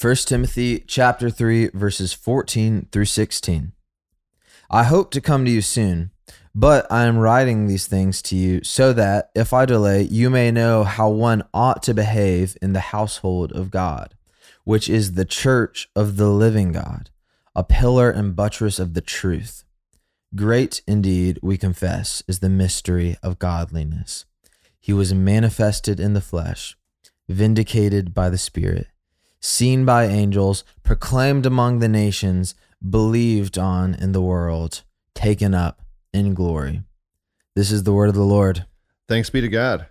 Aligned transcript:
1 0.00 0.14
Timothy 0.14 0.82
chapter 0.86 1.28
3 1.28 1.72
verses 1.74 2.14
14 2.14 2.86
through 2.90 3.04
16. 3.04 3.72
I 4.70 4.84
hope 4.84 5.10
to 5.10 5.20
come 5.20 5.44
to 5.44 5.50
you 5.50 5.60
soon, 5.60 6.10
but 6.54 6.90
I 6.90 7.04
am 7.04 7.18
writing 7.18 7.66
these 7.66 7.86
things 7.86 8.22
to 8.22 8.36
you 8.36 8.64
so 8.64 8.94
that 8.94 9.30
if 9.34 9.52
I 9.52 9.66
delay, 9.66 10.04
you 10.04 10.30
may 10.30 10.50
know 10.50 10.84
how 10.84 11.10
one 11.10 11.42
ought 11.52 11.82
to 11.82 11.92
behave 11.92 12.56
in 12.62 12.72
the 12.72 12.80
household 12.80 13.52
of 13.52 13.70
God, 13.70 14.14
which 14.64 14.88
is 14.88 15.12
the 15.12 15.26
church 15.26 15.90
of 15.94 16.16
the 16.16 16.30
living 16.30 16.72
God, 16.72 17.10
a 17.54 17.62
pillar 17.62 18.08
and 18.10 18.34
buttress 18.34 18.78
of 18.78 18.94
the 18.94 19.02
truth. 19.02 19.64
Great 20.34 20.80
indeed, 20.86 21.38
we 21.42 21.58
confess, 21.58 22.22
is 22.26 22.38
the 22.38 22.48
mystery 22.48 23.18
of 23.22 23.38
godliness. 23.38 24.24
He 24.78 24.94
was 24.94 25.12
manifested 25.12 26.00
in 26.00 26.14
the 26.14 26.22
flesh, 26.22 26.74
vindicated 27.28 28.14
by 28.14 28.30
the 28.30 28.38
Spirit, 28.38 28.86
seen 29.40 29.84
by 29.84 30.04
angels, 30.06 30.64
proclaimed 30.82 31.46
among 31.46 31.78
the 31.78 31.88
nations, 31.88 32.54
believed 32.88 33.58
on 33.58 33.94
in 33.94 34.12
the 34.12 34.20
world, 34.22 34.82
taken 35.14 35.54
up 35.54 35.82
in 36.12 36.34
glory. 36.34 36.82
This 37.54 37.70
is 37.70 37.82
the 37.84 37.92
word 37.92 38.08
of 38.08 38.14
the 38.14 38.22
Lord. 38.22 38.66
Thanks 39.08 39.30
be 39.30 39.40
to 39.40 39.48
God. 39.48 39.86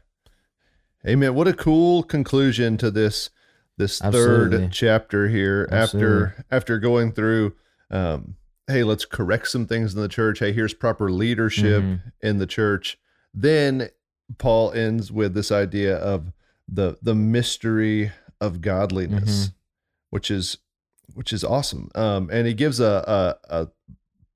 Amen. 1.08 1.34
What 1.34 1.48
a 1.48 1.54
cool 1.54 2.04
conclusion 2.04 2.78
to 2.78 2.92
this 2.92 3.30
this 3.78 4.02
Absolutely. 4.02 4.58
third 4.58 4.72
chapter 4.74 5.30
here. 5.30 5.68
Absolutely. 5.72 6.26
After 6.28 6.46
after 6.52 6.80
going 6.80 7.14
through, 7.14 7.56
um, 7.90 8.36
hey, 8.68 8.84
let's 8.84 9.06
correct 9.06 9.48
some 9.48 9.66
things 9.66 9.96
in 9.96 10.02
the 10.02 10.10
church. 10.10 10.40
Hey, 10.40 10.52
here's 10.52 10.74
proper 10.74 11.10
leadership 11.10 11.82
Mhm. 11.84 12.02
in 12.22 12.40
the 12.40 12.46
church. 12.46 12.98
Then 13.34 13.90
Paul 14.38 14.74
ends 14.74 15.12
with 15.14 15.34
this 15.34 15.52
idea 15.52 15.96
of 15.98 16.34
the 16.68 16.98
the 17.02 17.16
mystery 17.16 18.12
of 18.42 18.62
godliness, 18.62 19.48
Mhm. 19.48 19.54
which 20.10 20.32
is 20.32 20.58
which 21.16 21.34
is 21.34 21.44
awesome. 21.44 21.90
Um, 21.96 22.30
and 22.32 22.46
he 22.48 22.54
gives 22.54 22.80
a, 22.80 23.04
a 23.50 23.62
a 23.64 23.68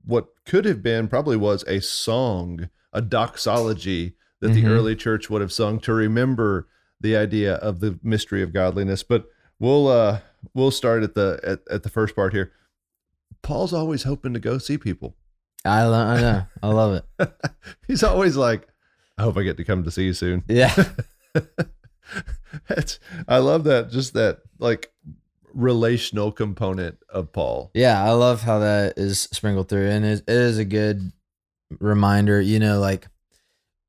what 0.05 0.27
could 0.45 0.65
have 0.65 0.81
been 0.83 1.07
probably 1.07 1.37
was 1.37 1.63
a 1.67 1.79
song, 1.81 2.69
a 2.91 3.01
doxology 3.01 4.15
that 4.41 4.49
the 4.49 4.63
Mhm. 4.63 4.69
early 4.69 4.95
church 4.95 5.29
would 5.29 5.41
have 5.41 5.51
sung 5.53 5.79
to 5.81 5.93
remember 5.93 6.67
the 6.99 7.15
idea 7.15 7.55
of 7.55 7.79
the 7.79 7.99
mystery 8.03 8.41
of 8.41 8.51
godliness. 8.53 9.03
But 9.03 9.25
we'll 9.59 9.87
uh 9.87 10.19
we'll 10.53 10.71
start 10.71 11.03
at 11.03 11.13
the 11.15 11.39
at, 11.43 11.59
at 11.71 11.83
the 11.83 11.89
first 11.89 12.15
part 12.15 12.33
here. 12.33 12.51
Paul's 13.41 13.73
always 13.73 14.03
hoping 14.03 14.33
to 14.33 14.39
go 14.39 14.57
see 14.57 14.77
people. 14.77 15.15
I, 15.65 15.85
lo- 15.85 15.93
I 16.05 16.19
know. 16.21 16.43
I 16.61 16.67
love 16.69 17.03
it. 17.19 17.31
He's 17.87 18.03
always 18.03 18.35
like, 18.35 18.67
I 19.17 19.21
hope 19.23 19.37
I 19.37 19.43
get 19.43 19.55
to 19.57 19.63
come 19.63 19.83
to 19.85 19.91
see 19.91 20.03
you 20.05 20.13
soon. 20.13 20.43
Yeah. 20.47 20.73
That's 22.67 22.99
I 23.27 23.39
love 23.39 23.63
that 23.65 23.91
just 23.91 24.13
that 24.13 24.39
like 24.59 24.91
relational 25.53 26.31
component 26.31 26.97
of 27.09 27.31
Paul. 27.31 27.71
Yeah, 27.73 28.03
I 28.03 28.11
love 28.11 28.41
how 28.41 28.59
that 28.59 28.97
is 28.97 29.21
sprinkled 29.31 29.69
through, 29.69 29.89
and 29.89 30.05
it, 30.05 30.23
it 30.27 30.35
is 30.35 30.57
a 30.57 30.65
good 30.65 31.11
reminder. 31.79 32.39
You 32.41 32.59
know, 32.59 32.79
like 32.79 33.07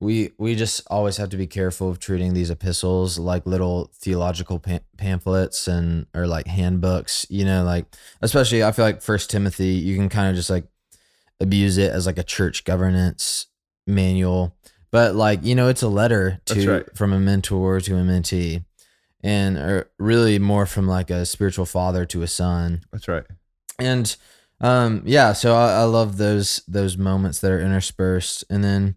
we 0.00 0.32
we 0.38 0.54
just 0.54 0.82
always 0.88 1.16
have 1.16 1.30
to 1.30 1.36
be 1.36 1.46
careful 1.46 1.88
of 1.88 1.98
treating 1.98 2.34
these 2.34 2.50
epistles 2.50 3.18
like 3.18 3.46
little 3.46 3.90
theological 3.94 4.58
pam- 4.58 4.80
pamphlets 4.96 5.66
and 5.66 6.06
or 6.14 6.26
like 6.26 6.46
handbooks. 6.46 7.26
You 7.30 7.44
know, 7.44 7.64
like 7.64 7.86
especially 8.20 8.62
I 8.62 8.72
feel 8.72 8.84
like 8.84 9.02
First 9.02 9.30
Timothy, 9.30 9.68
you 9.68 9.96
can 9.96 10.08
kind 10.08 10.28
of 10.28 10.36
just 10.36 10.50
like 10.50 10.66
abuse 11.40 11.78
it 11.78 11.90
as 11.90 12.06
like 12.06 12.18
a 12.18 12.22
church 12.22 12.64
governance 12.64 13.46
manual, 13.86 14.56
but 14.94 15.16
like 15.16 15.42
you 15.42 15.56
know, 15.56 15.66
it's 15.66 15.82
a 15.82 15.88
letter 15.88 16.40
to 16.44 16.70
right. 16.70 16.96
from 16.96 17.12
a 17.12 17.18
mentor 17.18 17.80
to 17.80 17.96
a 17.96 18.02
mentee. 18.02 18.64
And 19.24 19.58
or 19.58 19.90
really 19.98 20.38
more 20.38 20.66
from 20.66 20.86
like 20.86 21.10
a 21.10 21.26
spiritual 21.26 21.66
father 21.66 22.04
to 22.06 22.22
a 22.22 22.28
son 22.28 22.82
That's 22.92 23.08
right. 23.08 23.24
and 23.78 24.14
um 24.60 25.02
yeah 25.06 25.32
so 25.32 25.56
I, 25.56 25.80
I 25.80 25.82
love 25.84 26.18
those 26.18 26.62
those 26.68 26.98
moments 26.98 27.40
that 27.40 27.50
are 27.50 27.58
interspersed 27.58 28.44
and 28.50 28.62
then 28.62 28.96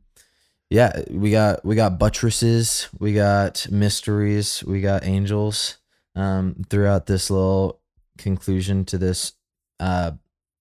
yeah 0.70 1.02
we 1.10 1.32
got 1.32 1.64
we 1.64 1.76
got 1.76 1.98
buttresses 1.98 2.89
we 2.99 3.14
got 3.14 3.67
mysteries 3.72 4.66
we 4.67 4.82
got 4.82 5.05
angels 5.05 5.77
um 6.14 6.61
throughout 6.70 7.05
this 7.05 7.32
little 7.32 7.80
conclusion 8.17 8.83
to 8.83 8.98
this 8.98 9.32
uh 9.80 10.11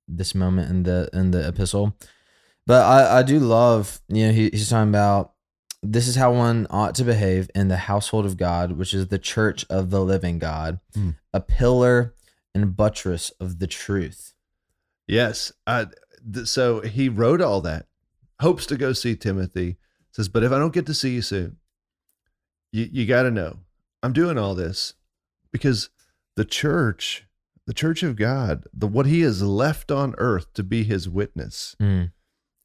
this 0.06 0.32
moment 0.32 0.70
in 0.70 0.84
the 0.84 1.10
in 1.12 1.32
the 1.32 1.48
epistle 1.48 1.92
but 2.66 2.82
i 2.82 3.18
i 3.18 3.22
do 3.22 3.38
love 3.38 4.00
you 4.08 4.26
know 4.26 4.32
he, 4.32 4.48
he's 4.50 4.68
talking 4.70 4.88
about 4.88 5.32
this 5.82 6.08
is 6.08 6.16
how 6.16 6.32
one 6.32 6.66
ought 6.70 6.94
to 6.94 7.04
behave 7.04 7.48
in 7.54 7.68
the 7.68 7.76
household 7.76 8.24
of 8.26 8.36
god 8.36 8.72
which 8.72 8.92
is 8.94 9.08
the 9.08 9.18
church 9.18 9.64
of 9.70 9.90
the 9.90 10.00
living 10.02 10.38
god 10.38 10.80
Hmm. 10.94 11.10
a 11.32 11.40
pillar 11.40 12.14
and 12.54 12.76
buttress 12.76 13.30
of 13.40 13.58
the 13.58 13.66
truth 13.66 14.32
Yes. 15.08 15.52
I, 15.68 15.86
th- 16.34 16.48
so 16.48 16.80
he 16.80 17.08
wrote 17.08 17.40
all 17.40 17.60
that. 17.60 17.86
Hopes 18.40 18.66
to 18.66 18.76
go 18.76 18.92
see 18.92 19.14
Timothy. 19.14 19.76
Says, 20.10 20.28
but 20.28 20.42
if 20.42 20.50
I 20.50 20.58
don't 20.58 20.74
get 20.74 20.84
to 20.86 20.94
see 20.94 21.10
you 21.14 21.22
soon, 21.22 21.58
you, 22.72 22.88
you 22.90 23.06
got 23.06 23.22
to 23.22 23.30
know 23.30 23.58
I'm 24.02 24.12
doing 24.12 24.36
all 24.36 24.56
this 24.56 24.94
because 25.52 25.90
the 26.34 26.44
church, 26.44 27.24
the 27.68 27.72
church 27.72 28.02
of 28.02 28.16
God, 28.16 28.64
the 28.74 28.88
what 28.88 29.06
he 29.06 29.20
has 29.20 29.42
left 29.42 29.92
on 29.92 30.16
earth 30.18 30.52
to 30.54 30.64
be 30.64 30.82
his 30.82 31.08
witness, 31.08 31.76
Mm. 31.80 32.10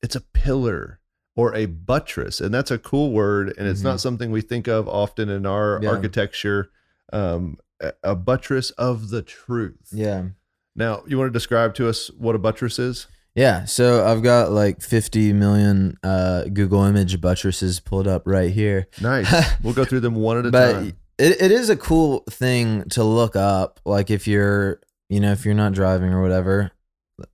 It's 0.02 0.16
a 0.16 0.22
pillar 0.22 1.00
or 1.36 1.54
a 1.56 1.66
buttress. 1.66 2.42
And 2.42 2.54
that's 2.54 2.72
a 2.72 2.78
cool 2.78 3.12
word. 3.12 3.54
And 3.58 3.68
it's 3.68 3.82
Mhm. 3.82 3.86
not 3.86 4.00
something 4.02 4.32
we 4.32 4.42
think 4.42 4.68
of 4.68 4.88
often 4.88 5.30
in 5.30 5.46
our 5.46 5.80
Yeah. 5.82 5.90
architecture. 5.90 6.70
Um, 7.14 7.58
a, 7.80 7.94
a 8.04 8.16
buttress 8.16 8.70
of 8.72 9.10
the 9.10 9.22
truth. 9.22 9.90
yeah 9.92 10.24
Now, 10.76 11.04
you 11.08 11.18
want 11.18 11.28
to 11.30 11.34
describe 11.34 11.74
to 11.76 11.88
us 11.90 12.10
what 12.18 12.36
a 12.36 12.38
buttress 12.40 12.80
is? 12.80 13.08
Yeah, 13.36 13.64
so 13.66 14.06
I've 14.06 14.22
got 14.24 14.52
like 14.52 14.82
50 14.82 15.32
million 15.34 15.98
uh, 16.04 16.44
Google 16.46 16.84
image 16.84 17.20
buttresses 17.22 17.80
pulled 17.80 18.08
up 18.08 18.24
right 18.26 18.52
here. 18.52 18.88
Nice. 19.02 19.32
we'll 19.64 19.74
go 19.74 19.86
through 19.86 20.02
them 20.02 20.16
one 20.16 20.38
at 20.38 20.46
a 20.46 20.52
but 20.52 20.74
time. 20.74 20.94
it, 21.18 21.42
it 21.42 21.52
is 21.52 21.70
a 21.70 21.78
cool 21.78 22.24
thing 22.30 22.84
to 22.90 23.04
look 23.04 23.36
up. 23.38 23.80
Like 23.86 24.10
if 24.12 24.28
you're, 24.28 24.82
you 25.10 25.20
know, 25.22 25.32
if 25.32 25.46
you're 25.46 25.54
not 25.54 25.72
driving 25.74 26.12
or 26.14 26.22
whatever, 26.22 26.72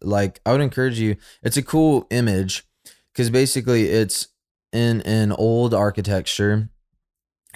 like 0.01 0.39
I 0.45 0.51
would 0.51 0.61
encourage 0.61 0.99
you. 0.99 1.15
It's 1.43 1.57
a 1.57 1.63
cool 1.63 2.07
image 2.09 2.65
because 3.13 3.29
basically 3.29 3.89
it's 3.89 4.27
in 4.71 5.01
an 5.01 5.31
old 5.31 5.73
architecture. 5.73 6.69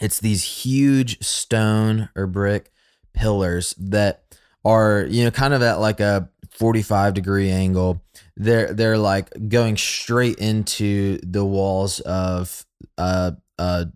It's 0.01 0.19
these 0.19 0.43
huge 0.43 1.21
stone 1.23 2.09
or 2.15 2.25
brick 2.27 2.71
pillars 3.13 3.75
that 3.77 4.23
are, 4.65 5.05
you 5.09 5.23
know, 5.23 5.31
kind 5.31 5.53
of 5.53 5.61
at 5.61 5.79
like 5.79 5.99
a 5.99 6.29
45 6.51 7.13
degree 7.13 7.49
angle. 7.49 8.01
They're 8.35 8.73
they're 8.73 8.97
like 8.97 9.29
going 9.49 9.77
straight 9.77 10.37
into 10.37 11.19
the 11.23 11.45
walls 11.45 11.99
of 12.01 12.65
a, 12.97 13.35
a 13.57 13.87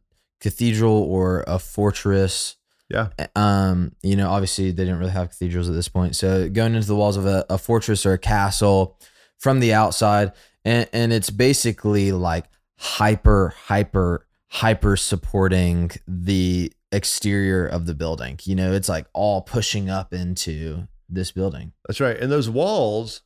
cathedral 0.41 1.03
or 1.03 1.43
a 1.47 1.59
fortress. 1.59 2.55
Yeah. 2.89 3.09
Um, 3.35 3.93
you 4.03 4.15
know, 4.15 4.29
obviously 4.29 4.71
they 4.71 4.83
didn't 4.85 4.99
really 4.99 5.11
have 5.11 5.29
cathedrals 5.29 5.67
at 5.67 5.75
this 5.75 5.87
point. 5.87 6.15
So 6.15 6.49
going 6.49 6.75
into 6.75 6.87
the 6.87 6.95
walls 6.95 7.17
of 7.17 7.25
a, 7.25 7.45
a 7.49 7.57
fortress 7.57 8.05
or 8.05 8.13
a 8.13 8.17
castle 8.17 8.99
from 9.39 9.59
the 9.59 9.73
outside, 9.73 10.33
and, 10.63 10.87
and 10.93 11.11
it's 11.11 11.29
basically 11.29 12.11
like 12.11 12.45
hyper, 12.77 13.53
hyper, 13.65 14.27
hyper 14.47 14.95
supporting 14.95 15.91
the 16.07 16.71
exterior 16.91 17.65
of 17.65 17.85
the 17.85 17.95
building. 17.95 18.39
You 18.43 18.55
know, 18.55 18.73
it's 18.73 18.89
like 18.89 19.07
all 19.13 19.41
pushing 19.41 19.89
up 19.89 20.13
into 20.13 20.87
this 21.09 21.31
building. 21.31 21.73
That's 21.87 21.99
right. 21.99 22.17
And 22.17 22.31
those 22.31 22.49
walls 22.49 23.21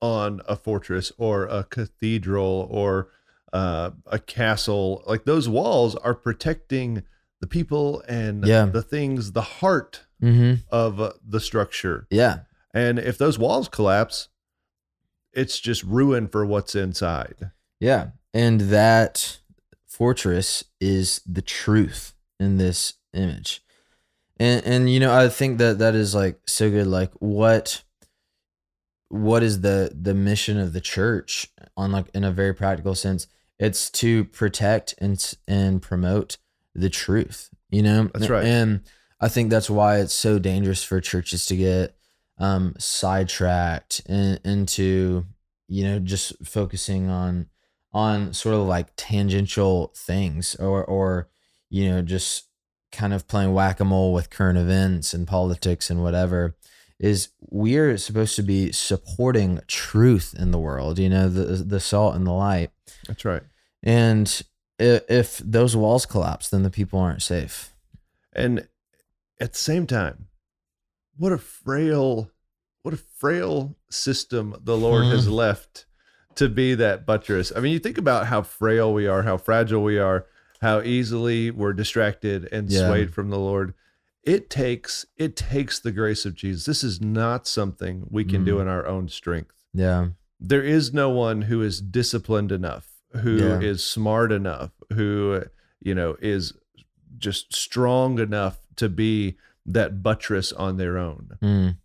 on 0.00 0.40
a 0.48 0.56
fortress 0.56 1.12
or 1.18 1.44
a 1.44 1.64
cathedral 1.64 2.66
or 2.70 3.10
uh, 3.52 3.90
a 4.06 4.18
castle, 4.18 5.02
like 5.06 5.24
those 5.24 5.48
walls 5.48 5.94
are 5.96 6.14
protecting 6.14 7.04
the 7.42 7.46
people 7.46 8.02
and 8.08 8.46
Yeah. 8.46 8.64
the 8.64 8.80
things, 8.82 9.32
the 9.32 9.42
heart 9.60 10.06
Mm-hmm. 10.22 10.62
of 10.70 11.00
uh, 11.00 11.12
the 11.28 11.40
structure. 11.40 12.06
Yeah. 12.08 12.42
And 12.72 13.00
if 13.00 13.18
those 13.18 13.40
walls 13.40 13.68
collapse, 13.68 14.28
it's 15.32 15.58
just 15.58 15.82
ruin 15.82 16.28
for 16.28 16.46
what's 16.46 16.76
inside. 16.76 17.50
Yeah. 17.80 18.10
And 18.32 18.60
that 18.70 19.40
fortress 19.88 20.62
is 20.80 21.20
the 21.26 21.42
truth 21.42 22.14
in 22.38 22.56
this 22.58 22.94
image. 23.12 23.62
And 24.38 24.64
and 24.64 24.88
you 24.92 25.00
know, 25.00 25.12
I 25.12 25.28
think 25.28 25.58
that 25.58 25.78
that 25.80 25.96
is 25.96 26.14
like 26.14 26.38
so 26.46 26.70
good 26.70 26.86
like 26.86 27.10
what 27.18 27.82
what 29.08 29.42
is 29.42 29.60
the 29.60 29.90
the 30.00 30.14
mission 30.14 30.56
of 30.58 30.72
the 30.72 30.80
church 30.80 31.48
on 31.76 31.90
like 31.92 32.06
in 32.14 32.22
a 32.24 32.30
very 32.30 32.54
practical 32.54 32.94
sense? 32.94 33.26
It's 33.58 33.90
to 33.90 34.24
protect 34.24 34.94
and 34.98 35.18
and 35.48 35.82
promote 35.82 36.38
the 36.74 36.90
truth, 36.90 37.50
you 37.70 37.82
know? 37.82 38.10
That's 38.14 38.28
right. 38.28 38.44
And 38.44 38.82
I 39.20 39.28
think 39.28 39.50
that's 39.50 39.70
why 39.70 39.98
it's 39.98 40.14
so 40.14 40.38
dangerous 40.38 40.82
for 40.82 41.00
churches 41.00 41.46
to 41.46 41.56
get 41.56 41.96
um 42.38 42.74
sidetracked 42.78 44.00
in, 44.08 44.38
into 44.42 45.26
you 45.68 45.84
know 45.84 45.98
just 45.98 46.32
focusing 46.44 47.08
on 47.08 47.46
on 47.92 48.32
sort 48.32 48.54
of 48.54 48.62
like 48.62 48.88
tangential 48.96 49.92
things 49.94 50.56
or 50.56 50.82
or 50.82 51.28
you 51.68 51.88
know 51.90 52.00
just 52.00 52.48
kind 52.90 53.12
of 53.12 53.28
playing 53.28 53.52
whack-a-mole 53.52 54.12
with 54.12 54.30
current 54.30 54.58
events 54.58 55.14
and 55.14 55.28
politics 55.28 55.90
and 55.90 56.02
whatever 56.02 56.56
is 57.02 57.30
we're 57.40 57.98
supposed 57.98 58.36
to 58.36 58.42
be 58.42 58.70
supporting 58.70 59.60
truth 59.66 60.34
in 60.38 60.52
the 60.52 60.58
world, 60.58 60.98
you 60.98 61.08
know, 61.08 61.28
the 61.28 61.56
the 61.56 61.80
salt 61.80 62.14
and 62.14 62.26
the 62.26 62.32
light. 62.32 62.70
That's 63.08 63.24
right. 63.24 63.42
And 63.82 64.42
i- 64.82 65.00
if 65.08 65.38
those 65.38 65.76
walls 65.76 66.04
collapse, 66.06 66.48
then 66.48 66.62
the 66.62 66.70
people 66.70 66.98
aren't 66.98 67.22
safe. 67.22 67.72
And 68.32 68.68
at 69.40 69.52
the 69.52 69.58
same 69.58 69.86
time, 69.86 70.28
what 71.16 71.32
a 71.32 71.38
frail, 71.38 72.30
what 72.82 72.94
a 72.94 72.98
frail 72.98 73.76
system 73.90 74.56
the 74.62 74.76
Lord 74.76 75.04
has 75.06 75.24
Hmm. 75.26 75.32
left 75.32 75.86
to 76.36 76.48
be 76.48 76.74
that 76.74 77.04
buttress. 77.06 77.52
I 77.54 77.60
mean, 77.60 77.72
you 77.72 77.78
think 77.78 77.98
about 77.98 78.26
how 78.26 78.42
frail 78.42 78.92
we 78.92 79.06
are, 79.06 79.22
how 79.22 79.36
fragile 79.36 79.82
we 79.82 79.98
are, 79.98 80.26
how 80.62 80.80
easily 80.80 81.50
we're 81.50 81.72
distracted 81.74 82.48
and 82.52 82.70
Yeah. 82.70 82.88
swayed 82.88 83.12
from 83.12 83.30
the 83.30 83.38
Lord. 83.38 83.74
It 84.22 84.48
takes 84.48 85.04
it 85.16 85.36
takes 85.36 85.78
the 85.80 85.92
grace 85.92 86.24
of 86.24 86.34
Jesus. 86.34 86.64
This 86.64 86.84
is 86.84 87.00
not 87.00 87.46
something 87.46 88.06
we 88.08 88.24
can 88.24 88.44
do 88.44 88.56
Mm. 88.56 88.62
in 88.62 88.68
our 88.68 88.86
own 88.86 89.08
strength. 89.08 89.54
Yeah. 89.74 90.08
There 90.40 90.62
is 90.62 90.92
no 90.92 91.10
one 91.10 91.42
who 91.42 91.60
is 91.62 91.80
disciplined 91.80 92.50
enough, 92.52 92.91
who 93.20 93.36
is 93.36 93.80
Yeah. 93.80 93.92
smart 93.92 94.32
enough, 94.32 94.70
who 94.92 95.42
you 95.80 95.94
know 95.94 96.16
is 96.20 96.54
just 97.18 97.54
strong 97.54 98.18
enough 98.18 98.58
to 98.76 98.88
be 98.88 99.36
that 99.66 100.02
buttress 100.02 100.52
on 100.52 100.76
their 100.76 100.98
own. 100.98 101.30
Mm. 101.42 101.76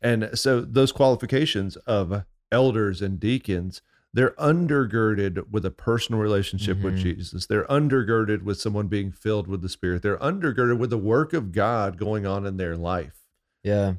And 0.00 0.30
so 0.34 0.60
those 0.60 0.92
qualifications 0.92 1.76
of 1.78 2.24
elders 2.52 3.02
and 3.02 3.18
deacons, 3.20 3.82
they're 4.14 4.30
undergirded 4.38 5.50
with 5.50 5.64
a 5.66 5.70
personal 5.70 6.20
relationship 6.20 6.80
with 6.82 6.94
Mhm. 6.94 7.02
Jesus. 7.02 7.46
They're 7.46 7.66
undergirded 7.66 8.42
with 8.42 8.58
someone 8.58 8.86
being 8.88 9.10
filled 9.10 9.48
with 9.48 9.60
the 9.60 9.68
Spirit. 9.68 10.02
They're 10.02 10.16
undergirded 10.18 10.78
with 10.78 10.90
the 10.90 10.98
work 10.98 11.32
of 11.32 11.52
God 11.52 11.98
going 11.98 12.24
on 12.26 12.46
in 12.46 12.56
their 12.56 12.76
life. 12.76 13.26
Yeah. 13.62 13.94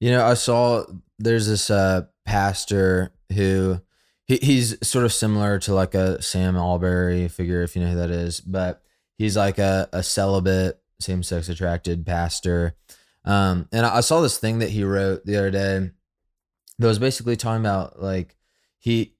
You 0.00 0.10
know, 0.10 0.24
I 0.24 0.34
saw 0.34 0.84
there's 1.18 1.48
this 1.48 1.70
uh 1.70 2.02
pastor 2.24 3.10
who 3.32 3.80
he, 4.28 4.36
he's 4.36 4.76
sort 4.86 5.04
of 5.04 5.12
similar 5.12 5.58
to 5.60 5.74
like 5.74 5.94
a 5.94 6.22
Sam 6.22 6.54
Allberry 6.56 7.28
figure, 7.28 7.62
if 7.62 7.74
you 7.74 7.82
know 7.82 7.90
who 7.90 7.96
that 7.96 8.10
is, 8.10 8.40
but 8.40 8.82
he's 9.16 9.36
like 9.36 9.58
a, 9.58 9.88
a 9.92 10.02
celibate, 10.04 10.80
same 11.00 11.22
sex 11.24 11.48
attracted 11.48 12.06
pastor. 12.06 12.76
Um, 13.24 13.68
and 13.72 13.84
I, 13.84 13.96
I 13.96 14.00
saw 14.00 14.20
this 14.20 14.38
thing 14.38 14.60
that 14.60 14.70
he 14.70 14.84
wrote 14.84 15.26
the 15.26 15.36
other 15.36 15.50
day 15.50 15.90
that 16.78 16.86
was 16.86 16.98
basically 17.00 17.34
talking 17.36 17.60
about 17.64 18.00
like 18.00 18.36
he 18.78 19.14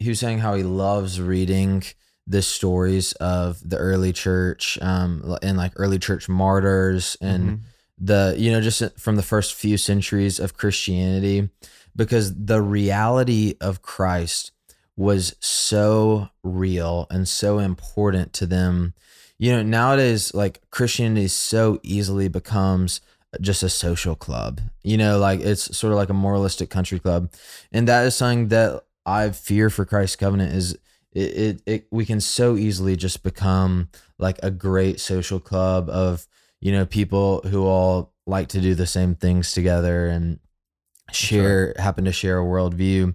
he 0.00 0.08
was 0.08 0.18
saying 0.18 0.38
how 0.40 0.54
he 0.54 0.62
loves 0.64 1.20
reading 1.20 1.84
the 2.26 2.42
stories 2.42 3.12
of 3.14 3.58
the 3.68 3.76
early 3.78 4.12
church 4.12 4.78
um 4.82 5.36
and 5.42 5.56
like 5.56 5.72
early 5.76 5.98
church 5.98 6.28
martyrs 6.28 7.16
and 7.20 7.48
Mhm. 7.50 7.60
the 7.98 8.34
you 8.36 8.50
know 8.52 8.60
just 8.60 8.82
from 8.98 9.16
the 9.16 9.22
first 9.22 9.54
few 9.54 9.76
centuries 9.78 10.38
of 10.40 10.56
Christianity 10.56 11.48
because 11.94 12.34
the 12.34 12.62
reality 12.62 13.54
of 13.60 13.82
Christ 13.82 14.52
was 14.96 15.36
so 15.40 16.28
real 16.42 17.06
and 17.10 17.28
so 17.28 17.58
important 17.58 18.32
to 18.34 18.46
them. 18.46 18.94
You 19.38 19.52
know, 19.52 19.62
nowadays 19.62 20.34
like 20.34 20.60
Christianity 20.70 21.28
so 21.28 21.78
easily 21.82 22.28
becomes 22.28 23.00
just 23.40 23.62
a 23.62 23.68
social 23.68 24.16
club. 24.16 24.60
You 24.82 24.96
know, 24.96 25.18
like 25.18 25.40
it's 25.40 25.76
sort 25.76 25.92
of 25.92 25.98
like 25.98 26.10
a 26.10 26.14
moralistic 26.14 26.70
country 26.70 26.98
club. 26.98 27.32
And 27.70 27.86
that 27.86 28.06
is 28.06 28.16
something 28.16 28.48
that 28.48 28.82
I 29.06 29.30
fear 29.30 29.70
for 29.70 29.84
Christ's 29.84 30.16
covenant 30.16 30.52
is 30.52 30.76
it, 31.12 31.20
it, 31.20 31.62
it 31.66 31.86
we 31.90 32.04
can 32.04 32.20
so 32.20 32.56
easily 32.56 32.96
just 32.96 33.22
become 33.22 33.88
like 34.18 34.38
a 34.42 34.50
great 34.50 35.00
social 35.00 35.40
club 35.40 35.88
of 35.88 36.26
you 36.60 36.72
know 36.72 36.84
people 36.84 37.40
who 37.46 37.64
all 37.64 38.12
like 38.26 38.48
to 38.48 38.60
do 38.60 38.74
the 38.74 38.86
same 38.86 39.14
things 39.14 39.52
together 39.52 40.08
and 40.08 40.38
share 41.12 41.74
happen 41.78 42.04
to 42.04 42.12
share 42.12 42.40
a 42.40 42.44
worldview. 42.44 43.14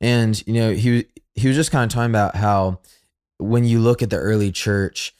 And 0.00 0.42
you 0.46 0.54
know 0.54 0.72
he 0.72 1.06
he 1.34 1.48
was 1.48 1.56
just 1.56 1.70
kind 1.70 1.90
of 1.90 1.94
talking 1.94 2.10
about 2.10 2.36
how 2.36 2.80
when 3.38 3.64
you 3.64 3.80
look 3.80 4.02
at 4.02 4.10
the 4.10 4.16
early 4.16 4.52
church 4.52 5.14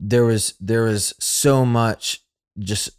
there 0.00 0.24
was 0.24 0.54
there 0.60 0.84
was 0.84 1.14
so 1.20 1.64
much 1.64 2.20
just 2.58 2.90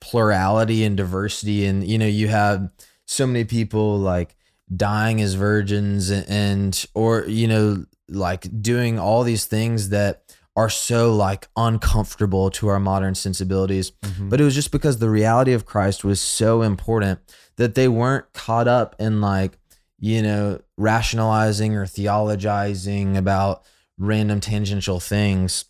plurality 0.00 0.84
and 0.84 0.96
diversity. 0.96 1.66
And 1.66 1.86
you 1.86 1.98
know 1.98 2.06
you 2.06 2.28
had 2.28 2.70
so 3.06 3.26
many 3.26 3.44
people 3.44 3.98
like 3.98 4.36
dying 4.74 5.20
as 5.20 5.34
virgins 5.34 6.10
and, 6.10 6.28
and 6.28 6.86
or 6.94 7.24
you 7.26 7.48
know 7.48 7.84
like 8.08 8.46
doing 8.62 8.98
all 8.98 9.22
these 9.22 9.46
things 9.46 9.88
that 9.88 10.22
are 10.60 10.70
so 10.70 11.00
like 11.26 11.48
uncomfortable 11.56 12.50
to 12.50 12.68
our 12.68 12.80
modern 12.80 13.14
sensibilities 13.14 13.92
Mhm. 14.02 14.28
but 14.30 14.40
it 14.40 14.44
was 14.44 14.54
just 14.60 14.72
because 14.72 14.98
the 14.98 15.10
reality 15.20 15.52
of 15.58 15.64
Christ 15.72 16.04
was 16.04 16.20
so 16.20 16.62
important 16.62 17.18
that 17.56 17.74
they 17.74 17.88
weren't 17.88 18.26
caught 18.44 18.68
up 18.68 18.94
in 18.98 19.20
like 19.20 19.52
you 19.98 20.22
know 20.22 20.60
rationalizing 20.76 21.72
or 21.78 21.86
theologizing 21.86 23.16
about 23.16 23.62
random 23.98 24.40
tangential 24.40 25.00
things 25.00 25.64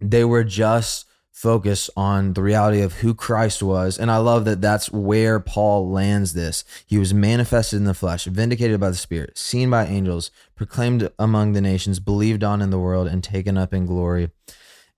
they 0.00 0.24
were 0.24 0.44
just 0.44 1.04
focused 1.32 1.88
on 1.96 2.34
the 2.34 2.42
reality 2.42 2.82
of 2.82 2.94
who 2.94 3.14
Christ 3.14 3.62
was. 3.62 3.98
And 3.98 4.10
I 4.10 4.18
love 4.18 4.44
that 4.44 4.60
that's 4.60 4.90
where 4.90 5.40
Paul 5.40 5.90
lands 5.90 6.34
this. 6.34 6.64
He 6.86 6.98
was 6.98 7.14
manifested 7.14 7.78
in 7.78 7.84
the 7.84 7.94
flesh 7.94 8.24
vindicated 8.24 8.78
by 8.80 8.90
the 8.90 8.96
spirit 8.96 9.38
seen 9.38 9.70
by 9.70 9.86
angels 9.86 10.30
proclaimed 10.54 11.10
among 11.18 11.52
the 11.52 11.60
nations 11.60 11.98
believed 12.00 12.44
on 12.44 12.60
in 12.60 12.70
the 12.70 12.78
world 12.78 13.06
and 13.06 13.24
taken 13.24 13.56
up 13.56 13.72
in 13.72 13.86
glory. 13.86 14.30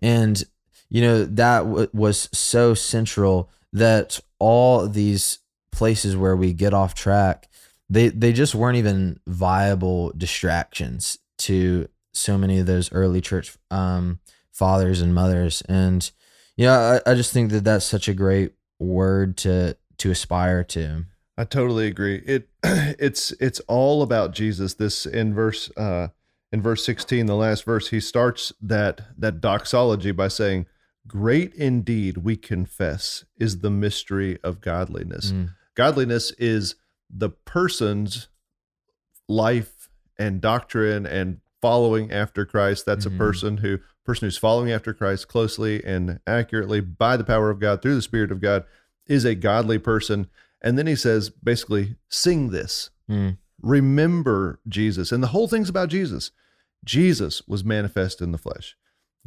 And 0.00 0.42
you 0.92 1.00
know 1.00 1.24
that 1.24 1.60
w- 1.60 1.88
was 1.94 2.28
so 2.32 2.74
central 2.74 3.48
that 3.72 4.20
all 4.38 4.86
these 4.86 5.38
places 5.72 6.16
where 6.16 6.36
we 6.36 6.52
get 6.52 6.74
off 6.74 6.94
track 6.94 7.48
they 7.88 8.08
they 8.08 8.32
just 8.32 8.54
weren't 8.54 8.76
even 8.76 9.18
viable 9.26 10.12
distractions 10.16 11.18
to 11.38 11.88
so 12.12 12.36
many 12.36 12.58
of 12.58 12.66
those 12.66 12.92
early 12.92 13.22
church 13.22 13.56
um 13.70 14.20
fathers 14.52 15.00
and 15.00 15.14
mothers 15.14 15.62
and 15.62 16.10
know 16.58 17.00
I, 17.06 17.10
I 17.10 17.14
just 17.14 17.32
think 17.32 17.50
that 17.50 17.64
that's 17.64 17.84
such 17.86 18.08
a 18.08 18.14
great 18.14 18.52
word 18.78 19.36
to 19.38 19.76
to 19.98 20.10
aspire 20.10 20.62
to 20.64 21.04
I 21.38 21.44
totally 21.44 21.86
agree. 21.86 22.22
It 22.26 22.48
it's 22.62 23.32
it's 23.40 23.60
all 23.60 24.02
about 24.02 24.32
Jesus. 24.34 24.74
This 24.74 25.06
in 25.06 25.32
verse 25.34 25.70
uh 25.76 26.08
in 26.52 26.60
verse 26.60 26.84
16, 26.84 27.24
the 27.24 27.34
last 27.34 27.64
verse, 27.64 27.88
he 27.88 27.98
starts 28.00 28.52
that 28.60 29.00
that 29.18 29.40
doxology 29.40 30.10
by 30.12 30.28
saying, 30.28 30.66
Great 31.06 31.54
indeed, 31.54 32.18
we 32.18 32.36
confess, 32.36 33.24
is 33.40 33.60
the 33.60 33.70
mystery 33.70 34.38
of 34.44 34.60
godliness. 34.60 35.32
Mm, 35.32 35.54
Godliness 35.74 36.30
is 36.32 36.74
the 37.08 37.30
person's 37.30 38.28
life 39.28 39.88
and 40.18 40.40
doctrine 40.40 41.06
and 41.06 41.38
following 41.60 42.12
after 42.12 42.44
Christ. 42.44 42.84
That's 42.84 43.06
Mhm. 43.06 43.14
a 43.14 43.18
person 43.18 43.56
who 43.58 43.78
person 44.04 44.26
who's 44.26 44.36
following 44.38 44.70
after 44.70 44.92
Christ 44.92 45.28
closely 45.28 45.82
and 45.84 46.20
accurately 46.26 46.80
by 46.80 47.16
the 47.16 47.24
power 47.24 47.50
of 47.50 47.60
God 47.60 47.82
through 47.82 47.94
the 47.94 48.02
Spirit 48.02 48.32
of 48.32 48.40
God 48.40 48.64
is 49.06 49.24
a 49.24 49.34
godly 49.34 49.78
person. 49.78 50.28
And 50.60 50.78
then 50.78 50.86
he 50.86 50.96
says, 50.96 51.30
basically, 51.30 51.96
sing 52.08 52.50
this. 52.50 52.90
mm, 53.08 53.36
Remember 53.60 54.60
Jesus. 54.68 55.12
And 55.12 55.22
the 55.22 55.28
whole 55.28 55.48
thing's 55.48 55.68
about 55.68 55.88
Jesus. 55.88 56.30
Jesus 56.84 57.42
was 57.46 57.64
manifest 57.64 58.20
in 58.20 58.32
the 58.32 58.38
flesh. 58.38 58.76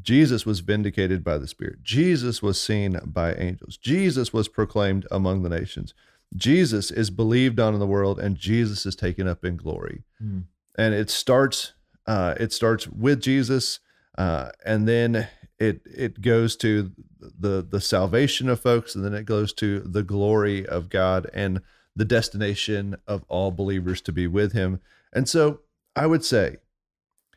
Jesus 0.02 0.46
was 0.46 0.60
vindicated 0.60 1.24
by 1.24 1.38
the 1.38 1.48
Spirit. 1.48 1.82
Jesus 1.82 2.42
was 2.42 2.60
seen 2.60 3.00
by 3.06 3.34
angels. 3.34 3.78
Jesus 3.78 4.34
was 4.34 4.50
proclaimed 4.50 5.08
among 5.10 5.44
the 5.44 5.50
nations. 5.50 5.94
Jesus 6.36 6.92
is 6.92 7.10
believed 7.10 7.60
on 7.62 7.74
in 7.74 7.80
the 7.80 7.88
world, 7.88 8.20
and 8.20 8.36
Jesus 8.36 8.86
is 8.86 8.96
taken 8.96 9.26
up 9.28 9.46
in 9.46 9.56
glory. 9.56 10.04
mm. 10.22 10.44
And 10.78 10.94
it 10.94 11.10
starts, 11.10 11.74
uh, 12.06 12.36
it 12.38 12.52
starts 12.52 12.88
with 12.88 13.22
Jesus, 13.22 13.80
uh, 14.18 14.50
and 14.66 14.88
then 14.88 15.28
it 15.60 15.82
it 15.86 16.22
goes 16.22 16.56
to 16.58 16.92
the 17.20 17.62
the 17.68 17.82
salvation 17.82 18.50
of 18.50 18.60
folks, 18.60 18.96
and 18.96 19.04
then 19.06 19.14
it 19.14 19.26
goes 19.26 19.54
to 19.54 19.80
the 19.80 20.04
glory 20.04 20.66
of 20.66 20.90
God 20.90 21.30
and 21.34 21.62
the 21.96 22.06
destination 22.06 22.96
of 23.08 23.24
all 23.30 23.52
believers 23.52 24.02
to 24.02 24.12
be 24.12 24.28
with 24.28 24.52
Him. 24.54 24.80
And 25.14 25.30
so, 25.30 25.62
I 25.96 26.08
would 26.08 26.26
say, 26.26 26.58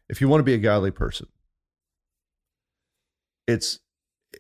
if 0.09 0.21
you 0.21 0.29
want 0.29 0.41
to 0.41 0.45
be 0.45 0.55
a 0.55 0.59
godly 0.59 0.91
person, 0.91 1.29
it's 3.47 3.81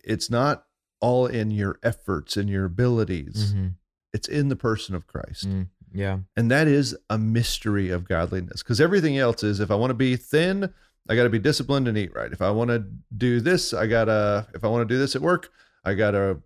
it's 0.04 0.30
not 0.30 0.64
all 1.00 1.26
in 1.26 1.50
your 1.50 1.78
efforts 1.82 2.36
and 2.36 2.48
your 2.50 2.64
abilities. 2.64 3.54
mhm, 3.54 3.74
It's 4.12 4.28
in 4.28 4.48
the 4.48 4.56
person 4.56 4.94
of 4.94 5.06
Christ. 5.06 5.48
mm, 5.48 5.68
yeah 5.92 6.18
And 6.36 6.50
that 6.50 6.66
is 6.66 6.96
a 7.08 7.16
mystery 7.18 7.90
of 7.90 8.08
godliness 8.08 8.62
because 8.62 8.80
everything 8.80 9.16
else 9.16 9.42
is 9.44 9.60
if 9.60 9.70
I 9.70 9.76
want 9.76 9.90
to 9.90 9.94
be 9.94 10.16
thin, 10.16 10.74
I 11.08 11.16
got 11.16 11.24
to 11.24 11.30
be 11.30 11.38
disciplined 11.38 11.88
and 11.88 11.96
eat 11.96 12.14
right. 12.14 12.30
If 12.32 12.42
I 12.42 12.50
want 12.50 12.68
to 12.70 12.84
do 13.16 13.40
this, 13.40 13.72
I 13.72 13.86
got 13.86 14.06
to, 14.06 14.46
if 14.54 14.62
I 14.64 14.68
want 14.68 14.86
to 14.88 14.94
do 14.94 14.98
this 14.98 15.16
at 15.16 15.22
work, 15.22 15.50
I 15.84 15.94
got 15.94 16.10
to 16.12 16.42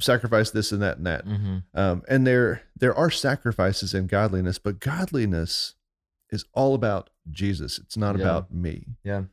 sacrifice 0.00 0.50
this 0.50 0.72
and 0.72 0.80
that 0.82 0.98
and 0.98 1.06
that. 1.06 1.24
hmm 1.24 1.58
Um, 1.74 2.02
and 2.08 2.26
there, 2.26 2.62
there 2.76 2.94
are 2.94 3.10
sacrifices 3.10 3.92
in 3.94 4.06
godliness, 4.06 4.58
but 4.58 4.78
godliness 4.80 5.74
is 6.30 6.44
all 6.54 6.74
about 6.74 7.10
Jesus. 7.30 7.78
It's 7.78 7.96
not 7.96 8.16
Yeah. 8.16 8.22
about 8.22 8.52
me. 8.52 8.96
yeah 9.02 9.24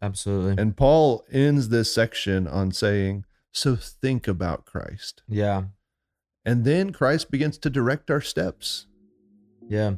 absolutely 0.00 0.54
And 0.62 0.76
Paul 0.76 1.24
ends 1.32 1.68
this 1.68 1.92
section 1.92 2.46
on 2.46 2.70
saying, 2.72 3.24
so 3.52 3.76
think 3.76 4.28
about 4.28 4.64
Christ. 4.64 5.22
yeah 5.28 5.64
And 6.44 6.64
then 6.64 6.92
Christ 6.92 7.30
begins 7.30 7.58
to 7.58 7.70
direct 7.70 8.10
our 8.10 8.20
steps. 8.20 8.86
Yeah. 9.68 9.94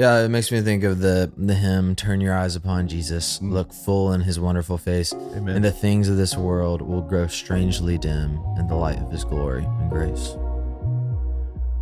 Yeah, 0.00 0.24
it 0.24 0.30
makes 0.30 0.50
me 0.50 0.62
think 0.62 0.82
of 0.82 1.00
the 1.00 1.30
the 1.36 1.52
hymn 1.52 1.94
"Turn 1.94 2.22
your 2.22 2.34
eyes 2.34 2.56
upon 2.56 2.88
Jesus, 2.88 3.38
Mm. 3.38 3.52
look 3.52 3.70
full 3.70 4.14
in 4.14 4.22
His 4.22 4.40
wonderful 4.40 4.78
face, 4.78 5.12
Amen. 5.36 5.56
and 5.56 5.62
the 5.62 5.70
things 5.70 6.08
of 6.08 6.16
this 6.16 6.38
world 6.38 6.80
will 6.80 7.02
grow 7.02 7.26
strangely 7.26 7.98
dim 7.98 8.40
in 8.58 8.66
the 8.66 8.74
light 8.76 8.98
of 8.98 9.12
His 9.12 9.24
glory 9.24 9.66
and 9.80 9.90
grace." 9.90 10.36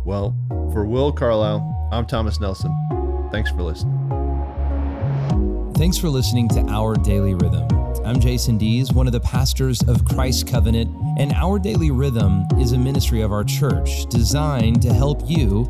well, 0.03 0.35
for 0.73 0.85
Will 0.85 1.13
Carlisle, 1.13 1.63
I'm 1.93 2.05
Thomas 2.05 2.41
Nelson. 2.41 2.75
Thanks 3.31 3.51
for 3.51 3.63
listening. 3.63 3.95
Thanks 5.75 5.97
for 5.97 6.09
listening 6.09 6.49
to 6.49 6.59
Our 6.67 6.95
Daily 6.95 7.35
Rhythm. 7.35 7.67
I'm 8.03 8.19
Jason 8.19 8.57
Dees, 8.57 8.91
one 8.91 9.07
of 9.07 9.13
the 9.13 9.19
pastors 9.21 9.81
of 9.83 10.03
Christ 10.03 10.45
Covenant, 10.45 10.89
and 11.17 11.31
Our 11.33 11.57
Daily 11.57 11.89
Rhythm 11.91 12.45
is 12.59 12.73
a 12.73 12.77
ministry 12.77 13.21
of 13.21 13.31
our 13.31 13.45
church 13.45 14.07
designed 14.09 14.81
to 14.81 14.91
help 14.93 15.21
you 15.29 15.69